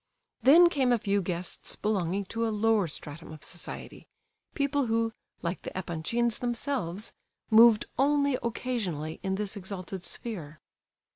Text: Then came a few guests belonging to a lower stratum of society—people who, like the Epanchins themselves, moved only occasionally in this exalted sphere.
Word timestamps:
Then 0.41 0.67
came 0.67 0.91
a 0.91 0.97
few 0.97 1.21
guests 1.21 1.75
belonging 1.75 2.25
to 2.33 2.47
a 2.47 2.49
lower 2.49 2.87
stratum 2.87 3.31
of 3.31 3.43
society—people 3.43 4.87
who, 4.87 5.13
like 5.43 5.61
the 5.61 5.77
Epanchins 5.77 6.39
themselves, 6.39 7.13
moved 7.51 7.85
only 7.99 8.35
occasionally 8.41 9.19
in 9.21 9.35
this 9.35 9.55
exalted 9.55 10.03
sphere. 10.03 10.59